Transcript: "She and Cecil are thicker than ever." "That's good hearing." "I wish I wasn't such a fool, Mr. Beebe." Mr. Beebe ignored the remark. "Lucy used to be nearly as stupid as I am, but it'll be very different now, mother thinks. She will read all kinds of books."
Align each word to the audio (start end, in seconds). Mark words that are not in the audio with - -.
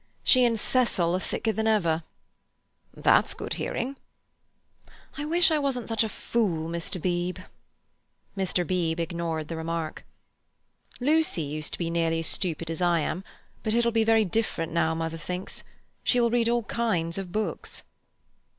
"She 0.23 0.45
and 0.45 0.59
Cecil 0.59 1.15
are 1.15 1.19
thicker 1.19 1.51
than 1.51 1.67
ever." 1.67 2.01
"That's 2.91 3.35
good 3.35 3.53
hearing." 3.61 3.97
"I 5.15 5.25
wish 5.25 5.51
I 5.51 5.59
wasn't 5.59 5.87
such 5.87 6.03
a 6.03 6.09
fool, 6.09 6.67
Mr. 6.67 6.99
Beebe." 6.99 7.43
Mr. 8.35 8.65
Beebe 8.65 9.03
ignored 9.03 9.47
the 9.47 9.55
remark. 9.57 10.03
"Lucy 10.99 11.43
used 11.43 11.73
to 11.73 11.77
be 11.77 11.91
nearly 11.91 12.17
as 12.17 12.25
stupid 12.25 12.71
as 12.71 12.81
I 12.81 13.01
am, 13.01 13.23
but 13.61 13.75
it'll 13.75 13.91
be 13.91 14.03
very 14.03 14.25
different 14.25 14.71
now, 14.71 14.95
mother 14.95 15.17
thinks. 15.19 15.63
She 16.03 16.19
will 16.19 16.31
read 16.31 16.49
all 16.49 16.63
kinds 16.63 17.19
of 17.19 17.31
books." 17.31 17.83